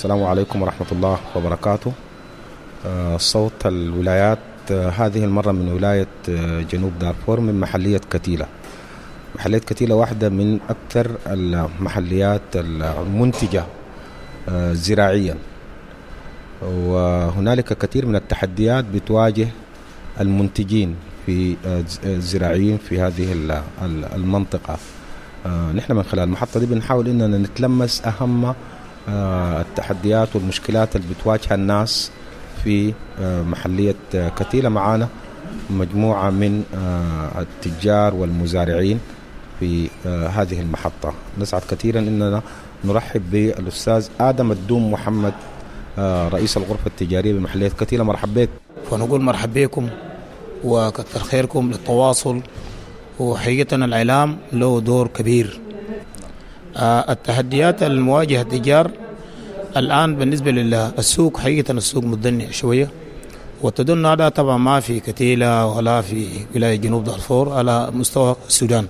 [0.00, 1.92] السلام عليكم ورحمة الله وبركاته.
[2.86, 4.38] آه، صوت الولايات
[4.72, 8.46] آه، هذه المرة من ولاية آه، جنوب دارفور من محلية كتيلة.
[9.36, 13.64] محلية كتيلة واحدة من أكثر المحليات المنتجة
[14.72, 15.36] زراعيا.
[16.64, 19.48] وهنالك كثير من التحديات بتواجه
[20.20, 20.96] المنتجين
[21.26, 21.56] في
[22.04, 23.36] الزراعيين في هذه
[24.16, 24.76] المنطقة.
[25.76, 28.54] نحن من خلال المحطة دي بنحاول إننا نتلمس أهم
[29.10, 32.10] التحديات والمشكلات اللي بتواجه الناس
[32.64, 35.08] في محلية كتيلة معانا
[35.70, 36.62] مجموعة من
[37.38, 39.00] التجار والمزارعين
[39.60, 41.12] في هذه المحطة.
[41.38, 42.42] نسعد كثيرا أننا
[42.84, 45.32] نرحب بالأستاذ آدم الدوم محمد
[46.32, 48.04] رئيس الغرفة التجارية بمحلية كتيلة.
[48.04, 48.48] مرحب بك.
[48.92, 49.88] ونقول مرحب بكم
[50.64, 52.40] وكثر خيركم للتواصل
[53.18, 55.60] وحقيقة الإعلام له دور كبير.
[56.76, 58.90] التحديات المواجهة التجار
[59.76, 62.90] الآن بالنسبة للسوق حقيقة السوق متدني شوية.
[63.62, 68.86] والتدني هذا طبعا ما في كتيلة ولا في ولاية جنوب دارفور على مستوى السودان.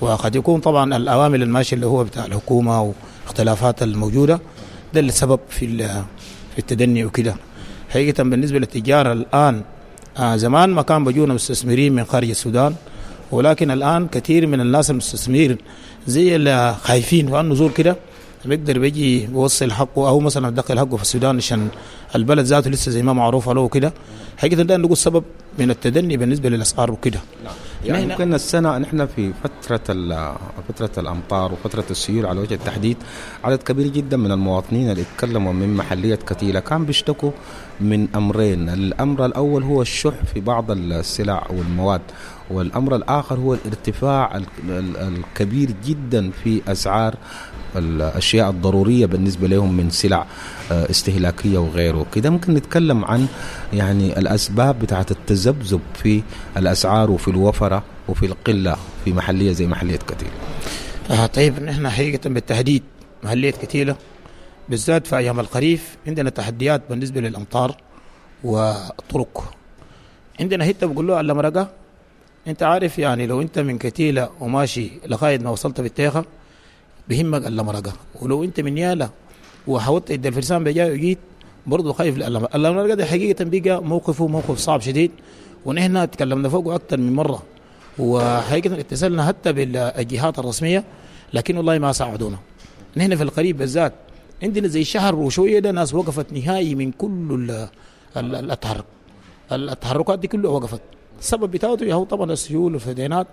[0.00, 2.92] وقد يكون طبعا الأوامر الماشية اللي هو بتاع الحكومة
[3.26, 4.40] واختلافات الموجودة
[4.94, 5.78] ده السبب في
[6.52, 7.34] في التدني وكده.
[7.90, 9.62] حقيقة بالنسبة للتجارة الآن
[10.18, 12.74] آه زمان ما كان بيجونا مستثمرين من خارج السودان.
[13.32, 15.58] ولكن الآن كثير من الناس المستثمرين
[16.06, 17.96] زي اللي خايفين وأنه زور كده
[18.44, 21.68] بيقدر بيجي بيوصل حقه أو مثلا دخل حقه في السودان عشان
[22.14, 23.92] البلد ذاته لسه زي ما معروف له وكده
[24.36, 25.24] حقيقة ده نقول سبب
[25.58, 27.20] من التدني بالنسبة للأسعار وكده.
[27.84, 29.78] يعني ممكن السنة نحن في فترة
[30.68, 32.96] فترة الأمطار وفترة السيول على وجه التحديد
[33.44, 37.30] عدد كبير جدا من المواطنين اللي اتكلموا من محليه كتيله كان بيشتكوا
[37.80, 38.68] من أمرين.
[38.68, 42.00] الأمر الأول هو الشح في بعض السلع والمواد.
[42.50, 47.14] والأمر الآخر هو الارتفاع الكبير جدا في أسعار
[47.76, 50.26] الأشياء الضرورية بالنسبة لهم من سلع
[50.70, 52.06] استهلاكية وغيره.
[52.14, 53.26] كده ممكن نتكلم عن
[53.72, 56.22] يعني الأسباب بتاعه التذبذب في
[56.56, 60.32] الأسعار وفي الوفرة وفي القلة في محلية زي محلية كتيله
[61.10, 62.82] آه طيب نحن حقيقة بالتحديد
[63.24, 63.96] محلية كتيله
[64.68, 67.76] بالذات في أيام الخريف عندنا تحديات بالنسبة للأمطار
[68.44, 69.54] والطرق
[70.40, 71.68] عندنا حتة بقول له المرقه
[72.46, 76.24] أنت عارف يعني لو أنت من كتيلة وماشي لغاية ما وصلت بالتيخه
[77.08, 79.08] بهمك اللمرقة ولو أنت من يالا
[79.66, 81.18] وحاولت ادى الفرسان بجاي وجيت
[81.66, 85.10] برضه خايف اللمرقة اللمرقة ده حقيقة بقى موقفه موقف صعب شديد
[85.64, 87.42] ونحن تكلمنا فوقه أكثر من مرة.
[87.98, 90.84] وحقيقة اتصلنا حتى بالجهات الرسمية
[91.32, 92.38] لكن والله ما ساعدونا.
[92.96, 93.92] نحن في القريب بالذات
[94.42, 97.50] عندنا زي شهر وشوية ده ناس وقفت نهائي من كل
[98.16, 98.84] التحرك.
[99.52, 100.80] التحركات دي كلها وقفت.
[101.20, 103.26] السبب بتاعته هو طبعا السيول والفدينات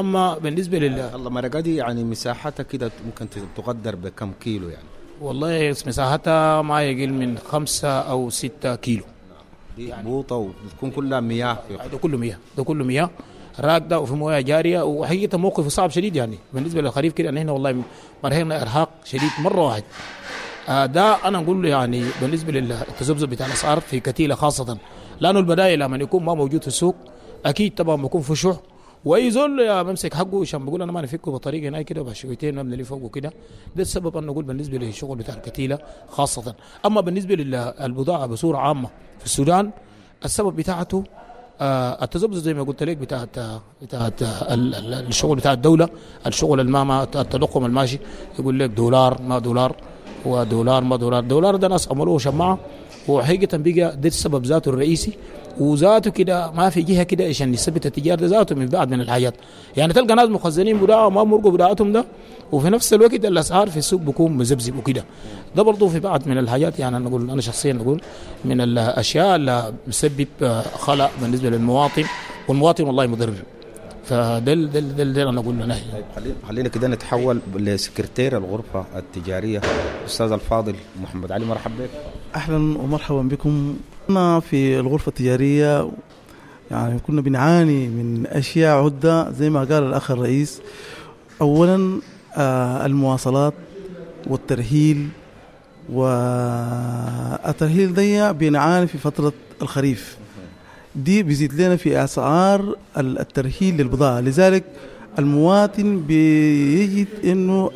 [0.00, 3.26] أما بالنسبة لل الله مرقه دي يعني مساحتها كده ممكن
[3.56, 4.84] تقدر بكم كيلو يعني.
[5.20, 9.04] والله مساحتها ما يقل من خمسة أو ستة كيلو.
[9.76, 11.58] دي يعني بوطة وبتكون كلها مياه
[11.92, 13.10] ده كله مياه ده كله مياه.
[13.60, 16.38] راكدة وفي موية جارية وحقيقة موقف صعب شديد يعني.
[16.52, 17.82] بالنسبة للخريف كده هنا والله
[18.24, 19.82] مرهقنا إرهاق شديد مرة واحد.
[20.68, 24.78] آه ده أنا نقول له يعني بالنسبة للتذبذب بتاع الأسعار في كتيلة خاصة.
[25.20, 26.94] لأنه البدائل لما يكون ما موجود في السوق
[27.46, 28.56] أكيد طبعا بيكون في شح.
[29.04, 33.02] وأي زول بمسك حقه عشان بقول أنا ما نفكه بطريقه هناك كده بشويتين نبني فوق
[33.02, 33.32] وكده
[33.76, 35.78] ده السبب أنا أقول بالنسبة للشغل بتاع الكتيله
[36.10, 36.54] خاصة.
[36.86, 39.70] أما بالنسبة للبضاعة بصورة عامة في السودان
[40.24, 41.04] السبب بتاعته
[41.60, 43.38] آه التذبذب زي ما قلت لك بتاعت
[43.82, 45.88] بتاعت الشغل بتاع الدولة
[46.26, 47.98] الشغل الما التضخم الماشي.
[48.38, 49.76] يقول لك دولار ما دولار
[50.24, 51.22] ودولار ما دولار.
[51.22, 52.58] دولار ده ناس عملوه شماعة.
[53.08, 55.12] وحقيقة بقى ده السبب ذاته الرئيسي.
[55.58, 59.34] وذاته كده ما في جهة كده عشان يثبت التجارة ذاته من بعد من الحاجات
[59.76, 62.04] يعني تلقى ناس مخزنين بضاعه وما مرقوا بضاعتهم ده
[62.52, 65.04] وفي نفس الوقت الأسعار في السوق بيكون مذبذب وكده.
[65.56, 68.00] ده برضه في بعض من الحاجات يعني أنا أقول أنا شخصيا أقول
[68.44, 70.26] من الأشياء اللي بسبب
[70.78, 72.04] خلع بالنسبة للمواطن
[72.48, 73.32] والمواطن والله مضر.
[74.04, 75.80] فده ده ده, ده أنا أقول له نهي.
[76.16, 79.60] طيب خلينا كده نتحول لسكرتير الغرفة التجارية
[80.00, 81.90] الاستاذ الفاضل محمد علي مرحبا بك.
[82.34, 83.76] أهلا ومرحبا بكم
[84.10, 85.90] أنا في الغرفة التجارية
[86.70, 90.60] يعني كنا بنعاني من أشياء عدة زي ما قال الأخ الرئيس.
[91.40, 92.00] اولا
[92.36, 93.54] آه المواصلات
[94.26, 95.08] والترهيل
[95.92, 96.84] والترهيل
[97.94, 99.32] دي بنعاني في فترة
[99.62, 100.16] الخريف.
[100.96, 104.20] دي بيزيد لنا في أسعار الترهيل للبضاعة.
[104.20, 104.64] لذلك
[105.18, 107.70] المواطن بيجد إنه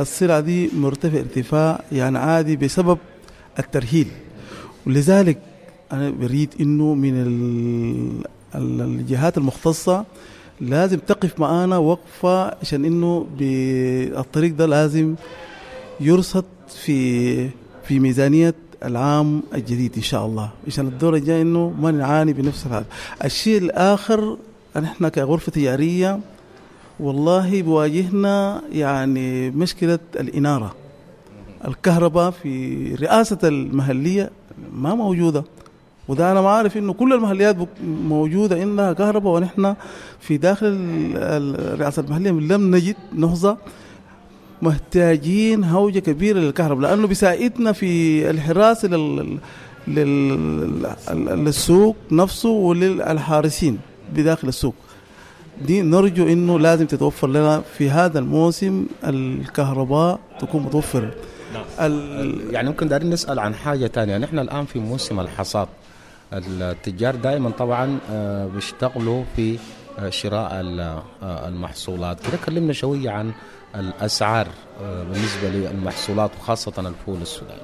[0.00, 2.98] السلعة دي مرتفع ارتفاع يعني عادي بسبب
[3.58, 4.06] الترهيل.
[4.86, 5.38] ولذلك
[5.92, 7.14] أنا بريد إنه من
[8.54, 10.04] الجهات المختصة
[10.60, 15.14] لازم تقف معانا وقفة عشان إنه بالطريق ده لازم
[16.00, 17.48] يرصد في
[17.84, 18.54] في ميزانية
[18.84, 20.50] العام الجديد إن شاء الله.
[20.66, 22.84] عشان الدور الجاي إنه ما نعاني بنفس هذا
[23.24, 24.36] الشيء الآخر
[24.76, 26.20] نحن كغرفة تجارية
[27.00, 30.74] والله بواجهنا يعني مشكلة الإنارة.
[31.68, 34.30] الكهرباء في رئاسة المهلية
[34.74, 35.44] ما موجودة
[36.08, 37.56] وده أنا ما عارف إنه كل المحليات
[38.08, 39.74] موجودة عندها كهرباء ونحن
[40.20, 40.66] في داخل
[41.14, 43.56] الرئاسة المحلية لم نجد نهضة
[44.62, 49.38] محتاجين هوجة كبيرة للكهرباء لأنه بيساعدنا في الحراسة لل...
[49.88, 50.82] لل...
[51.44, 53.78] للسوق نفسه وللحارسين
[54.16, 54.74] بداخل السوق
[55.66, 61.10] دي نرجو إنه لازم تتوفر لنا في هذا الموسم الكهرباء تكون متوفرة.
[62.50, 65.68] يعني ممكن دارين نسأل عن حاجة ثانية نحن الآن في موسم الحصاد.
[66.32, 69.58] التجار دائما طبعا آه، بيشتغلوا في
[69.98, 72.20] آه، شراء آه، المحصولات.
[72.20, 73.32] كده كلمنا شوية عن
[73.76, 74.46] الأسعار
[74.80, 77.60] بالنسبة للمحصولات وخاصة الفول السوداني.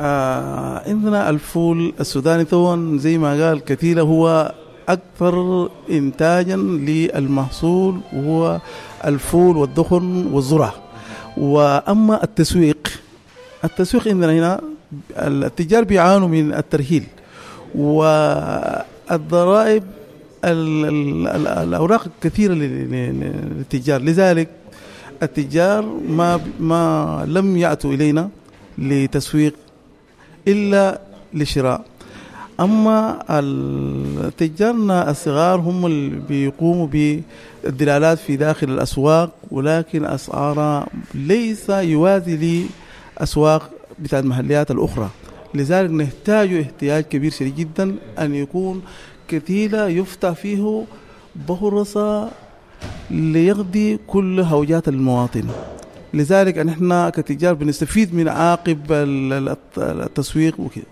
[0.00, 4.54] آه عندنا الفول السوداني طبعا زي ما قال كثيرة هو
[4.88, 8.60] أكثر إنتاجا للمحصول وهو
[9.04, 10.74] الفول والدخن والذرة.
[11.36, 12.88] وأما التسويق
[13.64, 14.60] التسويق عندنا هنا
[15.18, 17.04] التجار بيعانوا من الترهيل
[17.74, 19.82] والضرائب
[20.44, 24.48] الأوراق كثيرة للتجار لذلك
[25.22, 28.28] التجار ما ما لم يأتوا إلينا
[28.78, 29.54] لتسويق
[30.48, 31.00] إلا
[31.34, 31.84] لشراء.
[32.60, 33.18] أما
[34.38, 42.64] تجارنا الصغار هم اللي بيقوموا بالدلالات في داخل الأسواق ولكن أسعارها ليس يوازي
[43.20, 45.08] لاسواق بتاع المحليات الأخرى.
[45.54, 48.82] لذلك نحتاج احتياج كبير شديد جدا أن يكون
[49.28, 50.84] كتيلة يفتح فيه
[51.48, 52.30] بهرسة
[53.10, 55.44] ليقضي كل هوجات المواطن.
[56.14, 58.80] لذلك نحن كتجار بنستفيد من عاقب
[59.78, 60.84] التسويق وكذا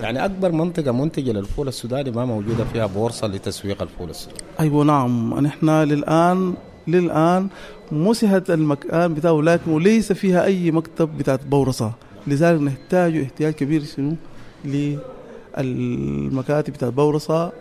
[0.00, 4.42] يعني أكبر منطقة منتجة للفول السوداني ما موجودة فيها بورصة لتسويق الفول السوداني.
[4.60, 5.40] أيوه نعم.
[5.40, 6.54] نحن للآن
[6.88, 7.48] للآن
[7.92, 11.92] مسحت المكان بتاعه لكن ليس فيها أي مكتب بتاعت بورصة.
[12.26, 14.16] لذلك نحتاج احتياج كبير شنو؟
[15.58, 17.52] للمكاتب بتاعت بورصة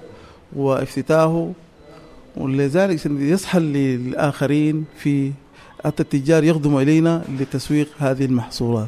[0.56, 1.52] وافتتاحه
[2.38, 5.32] ولذلك يسهل للآخرين في
[5.86, 8.88] حتى التجار يخدموا إلينا لتسويق هذه المحصولات.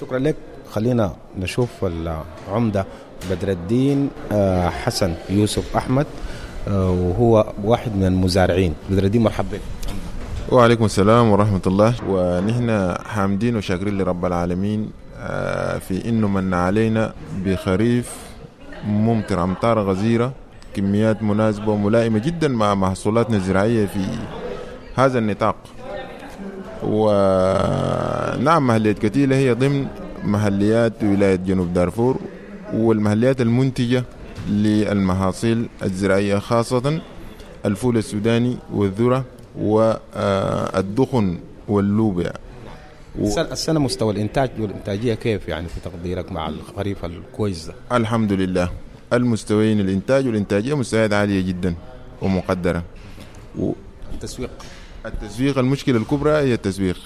[0.00, 0.36] شكرا لك.
[0.70, 2.86] خلينا نشوف العمدة.
[3.30, 6.06] بدر الدين آه، حسن يوسف أحمد.
[6.66, 8.74] وهو واحد من المزارعين.
[8.90, 9.58] بدر الدين مرحبا
[10.48, 11.94] وعليكم السلام ورحمة الله.
[12.08, 14.90] ونحن حامدين وشاكرين لرب العالمين
[15.20, 17.12] آه، في إنه من علينا
[17.44, 18.12] بخريف
[18.86, 20.32] ممطر أمطار غزيرة
[20.74, 24.04] كميات مناسبة وملائمة جدا مع محصولاتنا الزراعية في
[24.96, 25.56] هذا النطاق.
[26.82, 29.86] ونعم مهلية كتيلة هي ضمن
[30.24, 32.16] محليات ولاية جنوب دارفور
[32.74, 34.04] والمحليات المنتجة
[34.48, 37.00] للمحاصيل الزراعية خاصة
[37.64, 39.24] الفول السوداني والذرة
[39.58, 41.38] والدخن
[41.68, 42.32] واللوبيا.
[43.18, 43.40] و...
[43.40, 48.70] السنة مستوى الإنتاج والإنتاجية كيف يعني في تقديرك مع الخريف الكويس ده؟ الحمد لله.
[49.12, 51.74] المستويين الإنتاج والإنتاجية مستويات عالية جدا
[52.22, 52.82] ومقدرة.
[53.58, 53.72] و...
[54.14, 54.50] التسويق.
[55.06, 56.98] التسويق المشكلة الكبرى هي التسويق.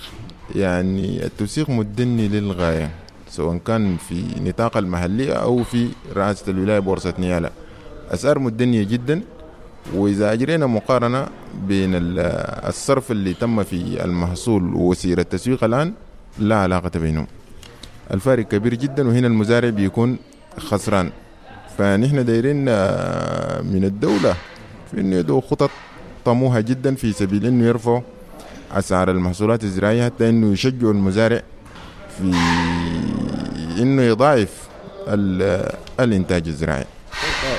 [0.54, 2.90] يعني التوثيق مدني للغاية.
[3.32, 7.50] سواء كان في نطاق المحلية أو في رئاسة الولاية بورصة نيالا.
[8.10, 9.22] أسعار مدنية جدا
[9.94, 11.26] وإذا أجرينا مقارنة
[11.68, 11.90] بين
[12.68, 15.92] الصرف اللي تم في المحصول وسير التسويق الآن
[16.38, 17.26] لا علاقة بينهم.
[18.10, 20.18] الفارق كبير جدا وهنا المزارع بيكون
[20.58, 21.10] خسران.
[21.78, 24.34] فنحن دايرين آه، من الدولة
[24.90, 25.70] في إنه يدعو خطط
[26.24, 28.00] طموحة جدا في سبيل إنه يرفعوا
[28.72, 31.42] أسعار المحصولات الزراعية حتى إنه يشجعوا المزارع
[32.18, 32.32] في
[33.78, 34.68] إنه يضاعف
[36.00, 36.84] الإنتاج الزراعي.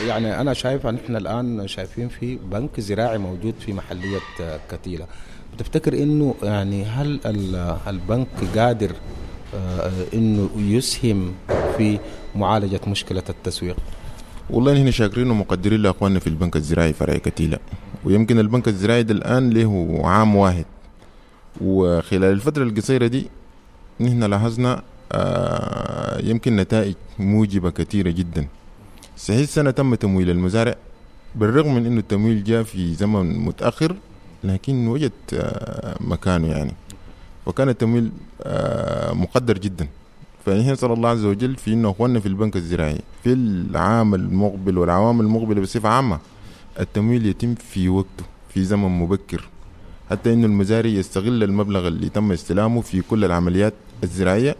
[0.08, 4.20] يعني أنا شايف إن إحنا الآن شايفين في بنك زراعي موجود في محلية
[4.72, 5.06] كتيلة.
[5.54, 7.20] بتفتكر إنه يعني هل
[7.88, 8.92] البنك قادر
[9.56, 11.34] آه، إنه يسهم
[11.78, 12.00] في
[12.36, 13.76] معالجة مشكلة التسويق؟
[14.50, 17.58] والله نحن شاكرين ومقدرين لإخواننا في البنك الزراعي فرع كتيلة.
[18.06, 20.66] ويمكن البنك الزراعي ده الآن له عام واحد.
[21.62, 23.28] وخلال الفترة القصيرة دي
[24.00, 24.84] نحن لاحظنا
[26.24, 28.48] يمكن نتائج موجبة كثيرة جدا.
[29.18, 30.76] صحيح السنة تم تمويل المزارع
[31.36, 33.96] بالرغم من إنه التمويل جاء في زمن متأخر
[34.44, 36.74] لكن وجد آه، مكانه يعني.
[37.46, 38.12] وكان التمويل
[38.44, 39.88] آه، مقدر جدا.
[40.46, 45.22] فنحن نسأل الله عز وجل في إنه أخواننا في البنك الزراعي في العام المقبل والعوام
[45.22, 46.20] المقبلة بصفة عامة
[46.80, 49.50] التمويل يتم في وقته في زمن مبكر.
[50.10, 54.56] حتى إنه المزارع يستغل المبلغ اللي تم استلامه في كل العمليات الزراعية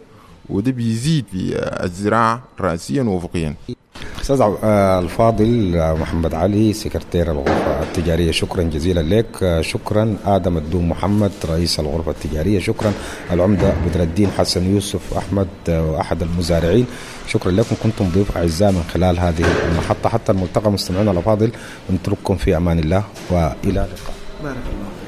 [0.48, 3.54] وده بيزيد في الزراعة رأسيا وأفقيا
[4.20, 8.30] أستاذ عب- آه، الفاضل آه، محمد علي سكرتير الغرفة التجارية.
[8.30, 9.42] شكرا جزيلا لك.
[9.42, 10.16] آه، شكرا.
[10.26, 12.58] آدم الدوم محمد رئيس الغرفة التجارية.
[12.60, 12.92] شكرا.
[13.32, 16.86] العمدة بدر الدين حسن يوسف أحمد آه، احد المزارعين.
[17.28, 17.76] شكرا لكم.
[17.82, 20.08] كنتم ضيوف أعزاء من خلال هذه المحطة.
[20.08, 21.50] حتى الملتقى مستمعينا الأفاضل
[21.92, 24.14] نترككم في أمان الله وإلى اللقاء.
[24.42, 25.03] بارك الله